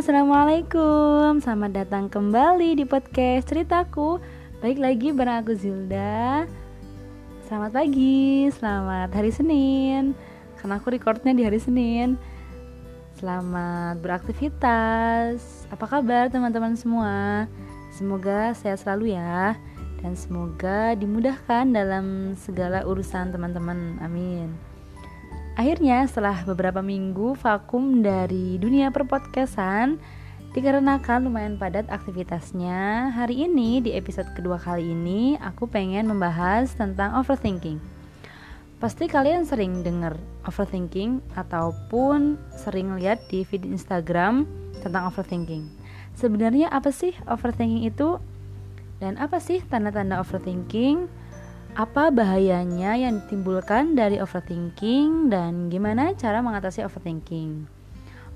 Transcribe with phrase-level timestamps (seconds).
[0.00, 1.44] assalamualaikum.
[1.44, 4.16] Selamat datang kembali di podcast ceritaku.
[4.64, 6.48] Baik lagi bareng aku Zilda.
[7.44, 10.16] Selamat pagi, selamat hari Senin.
[10.56, 12.16] Karena aku recordnya di hari Senin.
[13.20, 15.68] Selamat beraktivitas.
[15.68, 17.44] Apa kabar teman-teman semua?
[17.92, 19.52] Semoga sehat selalu ya
[20.00, 24.00] dan semoga dimudahkan dalam segala urusan teman-teman.
[24.00, 24.69] Amin.
[25.60, 30.00] Akhirnya setelah beberapa minggu vakum dari dunia perpodcastan
[30.56, 37.12] Dikarenakan lumayan padat aktivitasnya Hari ini di episode kedua kali ini Aku pengen membahas tentang
[37.12, 37.76] overthinking
[38.80, 40.16] Pasti kalian sering dengar
[40.48, 44.48] overthinking Ataupun sering lihat di feed Instagram
[44.80, 45.68] tentang overthinking
[46.16, 48.16] Sebenarnya apa sih overthinking itu?
[48.96, 51.19] Dan apa sih tanda-tanda overthinking?
[51.78, 57.66] Apa bahayanya yang ditimbulkan dari overthinking dan gimana cara mengatasi overthinking.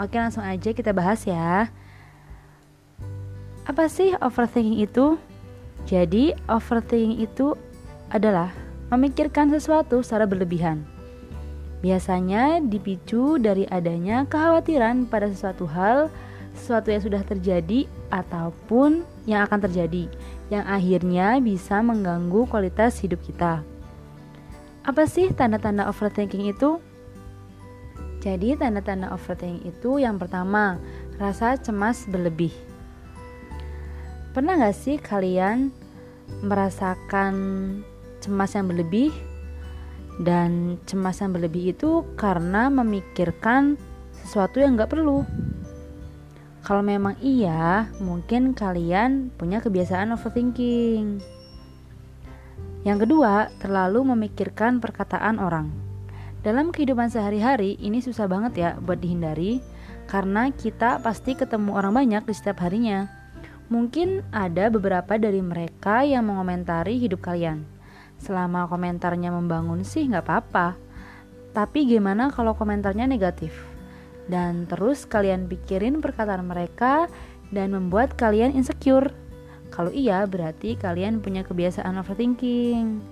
[0.00, 1.70] Oke, langsung aja kita bahas ya.
[3.68, 5.14] Apa sih overthinking itu?
[5.86, 7.54] Jadi, overthinking itu
[8.10, 8.50] adalah
[8.90, 10.82] memikirkan sesuatu secara berlebihan.
[11.80, 16.12] Biasanya dipicu dari adanya kekhawatiran pada sesuatu hal,
[16.60, 20.12] sesuatu yang sudah terjadi ataupun yang akan terjadi
[20.50, 23.62] yang akhirnya bisa mengganggu kualitas hidup kita.
[24.82, 26.82] Apa sih tanda-tanda overthinking itu?
[28.20, 30.76] Jadi, tanda-tanda overthinking itu yang pertama,
[31.16, 32.52] rasa cemas berlebih.
[34.34, 35.70] Pernah gak sih kalian
[36.42, 37.34] merasakan
[38.20, 39.14] cemas yang berlebih?
[40.20, 43.80] Dan cemas yang berlebih itu karena memikirkan
[44.20, 45.24] sesuatu yang gak perlu.
[46.60, 51.24] Kalau memang iya, mungkin kalian punya kebiasaan overthinking.
[52.84, 55.72] Yang kedua, terlalu memikirkan perkataan orang.
[56.40, 59.60] Dalam kehidupan sehari-hari, ini susah banget ya buat dihindari
[60.08, 63.06] karena kita pasti ketemu orang banyak di setiap harinya.
[63.70, 67.62] Mungkin ada beberapa dari mereka yang mengomentari hidup kalian.
[68.18, 70.74] Selama komentarnya membangun sih nggak apa-apa.
[71.54, 73.69] Tapi gimana kalau komentarnya negatif?
[74.30, 77.10] Dan terus kalian pikirin perkataan mereka
[77.50, 79.10] dan membuat kalian insecure.
[79.74, 83.02] Kalau iya, berarti kalian punya kebiasaan overthinking.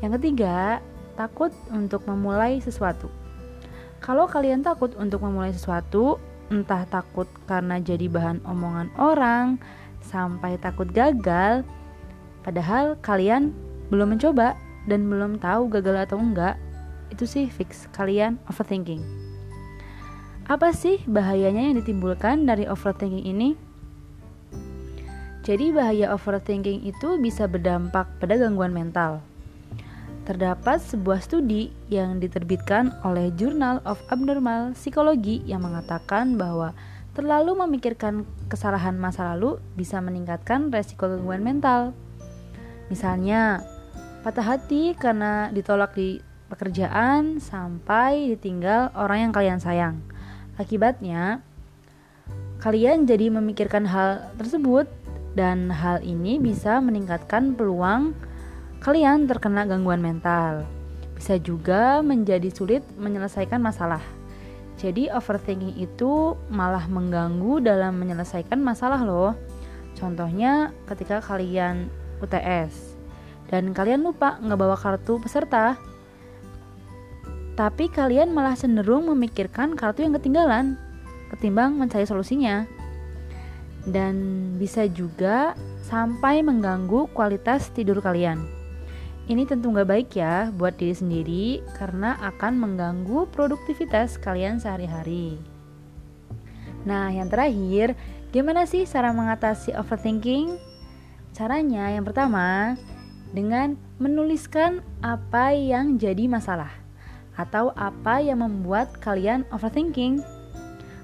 [0.00, 0.80] Yang ketiga,
[1.16, 3.12] takut untuk memulai sesuatu.
[4.00, 6.16] Kalau kalian takut untuk memulai sesuatu,
[6.48, 9.60] entah takut karena jadi bahan omongan orang,
[10.00, 11.60] sampai takut gagal,
[12.40, 13.52] padahal kalian
[13.92, 14.56] belum mencoba
[14.88, 16.56] dan belum tahu gagal atau enggak,
[17.12, 19.29] itu sih fix kalian overthinking.
[20.50, 23.54] Apa sih bahayanya yang ditimbulkan dari overthinking ini?
[25.46, 29.22] Jadi bahaya overthinking itu bisa berdampak pada gangguan mental.
[30.26, 36.74] Terdapat sebuah studi yang diterbitkan oleh Journal of Abnormal Psychology yang mengatakan bahwa
[37.14, 41.94] terlalu memikirkan kesalahan masa lalu bisa meningkatkan resiko gangguan mental.
[42.90, 43.62] Misalnya,
[44.26, 46.18] patah hati karena ditolak di
[46.50, 50.02] pekerjaan sampai ditinggal orang yang kalian sayang
[50.60, 51.40] Akibatnya,
[52.60, 54.84] kalian jadi memikirkan hal tersebut
[55.32, 58.12] dan hal ini bisa meningkatkan peluang
[58.84, 60.68] kalian terkena gangguan mental.
[61.16, 64.04] Bisa juga menjadi sulit menyelesaikan masalah.
[64.76, 69.32] Jadi overthinking itu malah mengganggu dalam menyelesaikan masalah loh.
[69.96, 71.88] Contohnya ketika kalian
[72.20, 73.00] UTS
[73.48, 75.80] dan kalian lupa ngebawa kartu peserta
[77.60, 80.80] tapi kalian malah cenderung memikirkan kartu yang ketinggalan
[81.28, 82.64] ketimbang mencari solusinya.
[83.84, 84.16] Dan
[84.56, 85.52] bisa juga
[85.84, 88.40] sampai mengganggu kualitas tidur kalian.
[89.28, 91.44] Ini tentu nggak baik ya buat diri sendiri
[91.76, 95.36] karena akan mengganggu produktivitas kalian sehari-hari.
[96.88, 97.92] Nah, yang terakhir,
[98.32, 100.56] gimana sih cara mengatasi overthinking?
[101.36, 102.80] Caranya yang pertama,
[103.36, 106.80] dengan menuliskan apa yang jadi masalah
[107.38, 110.22] atau apa yang membuat kalian overthinking.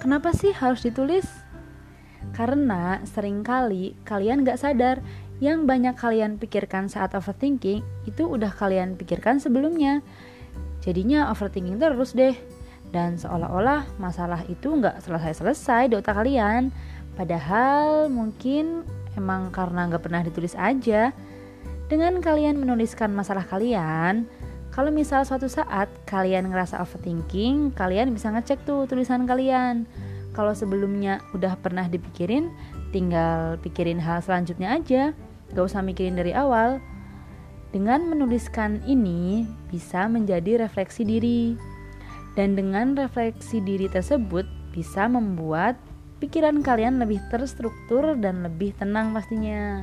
[0.00, 1.28] Kenapa sih harus ditulis?
[2.32, 5.00] Karena sering kali kalian gak sadar
[5.40, 10.04] yang banyak kalian pikirkan saat overthinking itu udah kalian pikirkan sebelumnya.
[10.84, 12.36] Jadinya overthinking terus deh.
[12.90, 16.74] Dan seolah-olah masalah itu gak selesai-selesai di otak kalian.
[17.14, 18.84] Padahal mungkin
[19.16, 21.12] emang karena gak pernah ditulis aja.
[21.90, 24.30] Dengan kalian menuliskan masalah kalian,
[24.70, 29.82] kalau misal suatu saat kalian ngerasa overthinking, kalian bisa ngecek tuh tulisan kalian.
[30.30, 32.54] Kalau sebelumnya udah pernah dipikirin,
[32.94, 35.10] tinggal pikirin hal selanjutnya aja.
[35.50, 36.78] Gak usah mikirin dari awal.
[37.74, 41.58] Dengan menuliskan ini bisa menjadi refleksi diri.
[42.38, 45.74] Dan dengan refleksi diri tersebut bisa membuat
[46.22, 49.82] pikiran kalian lebih terstruktur dan lebih tenang pastinya.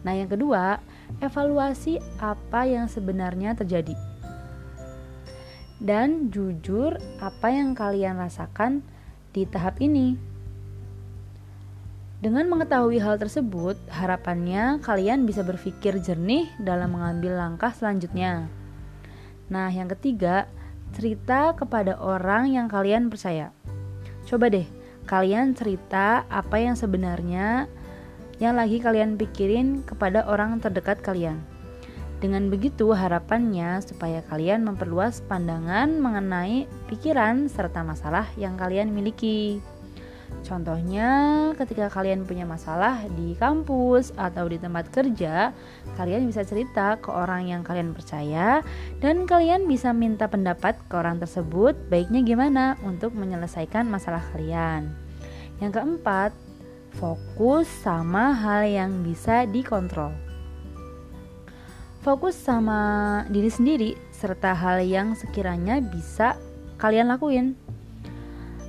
[0.00, 0.80] Nah, yang kedua,
[1.18, 3.98] evaluasi apa yang sebenarnya terjadi.
[5.82, 8.86] Dan jujur apa yang kalian rasakan
[9.34, 10.14] di tahap ini.
[12.20, 18.44] Dengan mengetahui hal tersebut, harapannya kalian bisa berpikir jernih dalam mengambil langkah selanjutnya.
[19.48, 20.44] Nah, yang ketiga,
[20.92, 23.56] cerita kepada orang yang kalian percaya.
[24.28, 24.68] Coba deh,
[25.08, 27.66] kalian cerita apa yang sebenarnya
[28.40, 31.38] yang lagi kalian pikirin kepada orang terdekat kalian.
[32.20, 39.60] Dengan begitu, harapannya supaya kalian memperluas pandangan mengenai pikiran serta masalah yang kalian miliki.
[40.44, 41.08] Contohnya,
[41.56, 45.52] ketika kalian punya masalah di kampus atau di tempat kerja,
[45.96, 48.64] kalian bisa cerita ke orang yang kalian percaya,
[49.00, 51.76] dan kalian bisa minta pendapat ke orang tersebut.
[51.88, 54.92] Baiknya gimana untuk menyelesaikan masalah kalian.
[55.60, 56.32] Yang keempat,
[56.94, 60.14] fokus sama hal yang bisa dikontrol.
[62.00, 66.36] Fokus sama diri sendiri serta hal yang sekiranya bisa
[66.80, 67.60] kalian lakuin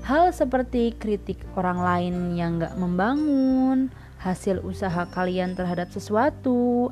[0.01, 6.89] Hal seperti kritik orang lain yang gak membangun, hasil usaha kalian terhadap sesuatu,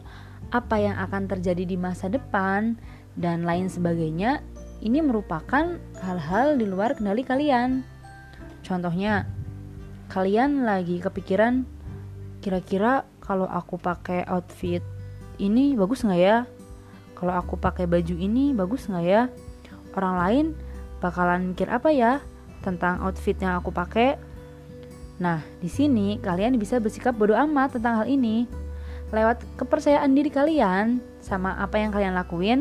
[0.53, 2.77] apa yang akan terjadi di masa depan,
[3.17, 4.45] dan lain sebagainya,
[4.85, 7.81] ini merupakan hal-hal di luar kendali kalian.
[8.61, 9.25] Contohnya,
[10.09, 11.63] kalian lagi kepikiran,
[12.41, 14.81] kira-kira kalau aku pakai outfit
[15.38, 16.38] ini bagus nggak ya?
[17.13, 19.29] Kalau aku pakai baju ini bagus nggak ya?
[19.94, 20.45] Orang lain
[21.00, 22.19] bakalan mikir apa ya?
[22.59, 24.19] tentang outfit yang aku pakai.
[25.19, 28.47] Nah, di sini kalian bisa bersikap bodoh amat tentang hal ini.
[29.15, 32.59] Lewat kepercayaan diri kalian sama apa yang kalian lakuin,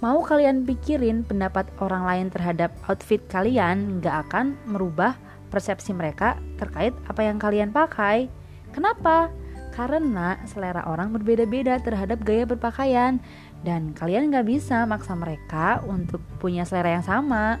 [0.00, 5.14] mau kalian pikirin pendapat orang lain terhadap outfit kalian nggak akan merubah
[5.50, 8.30] persepsi mereka terkait apa yang kalian pakai.
[8.70, 9.28] Kenapa?
[9.74, 13.18] Karena selera orang berbeda-beda terhadap gaya berpakaian
[13.66, 17.58] dan kalian nggak bisa maksa mereka untuk punya selera yang sama.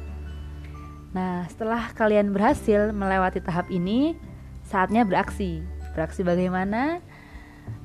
[1.10, 4.14] Nah, setelah kalian berhasil melewati tahap ini,
[4.62, 5.58] saatnya beraksi.
[5.90, 7.02] Beraksi bagaimana?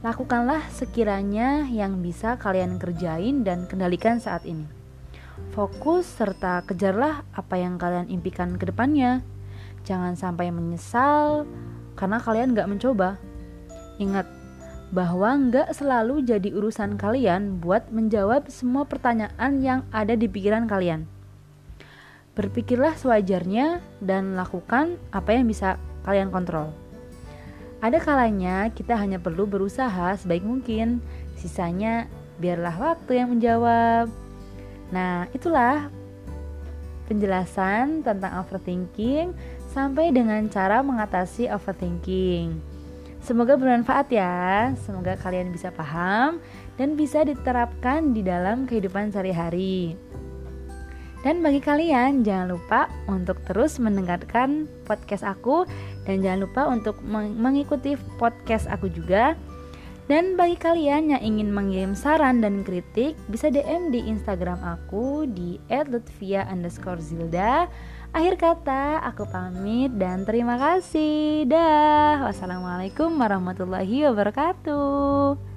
[0.05, 4.69] Lakukanlah sekiranya yang bisa kalian kerjain dan kendalikan saat ini.
[5.57, 9.25] Fokus serta kejarlah apa yang kalian impikan ke depannya.
[9.85, 11.45] Jangan sampai menyesal
[11.93, 13.21] karena kalian gak mencoba.
[14.01, 14.27] Ingat
[14.91, 21.15] bahwa gak selalu jadi urusan kalian buat menjawab semua pertanyaan yang ada di pikiran kalian
[22.35, 26.67] Berpikirlah sewajarnya dan lakukan apa yang bisa kalian kontrol.
[27.79, 30.99] Ada kalanya kita hanya perlu berusaha sebaik mungkin,
[31.39, 34.11] sisanya biarlah waktu yang menjawab.
[34.91, 35.87] Nah, itulah
[37.07, 39.31] penjelasan tentang overthinking
[39.75, 42.55] sampai dengan cara mengatasi overthinking.
[43.19, 44.71] Semoga bermanfaat ya.
[44.79, 46.39] Semoga kalian bisa paham
[46.79, 49.99] dan bisa diterapkan di dalam kehidupan sehari-hari.
[51.25, 55.65] Dan bagi kalian jangan lupa untuk terus mendengarkan podcast aku
[56.05, 59.35] dan jangan lupa untuk mengikuti podcast aku juga.
[60.05, 65.57] Dan bagi kalian yang ingin mengirim saran dan kritik bisa DM di Instagram aku di
[65.65, 67.65] @lutvia_zilda.
[68.13, 71.49] Akhir kata, aku pamit dan terima kasih.
[71.49, 72.21] Dah.
[72.21, 75.54] Wassalamualaikum warahmatullahi wabarakatuh.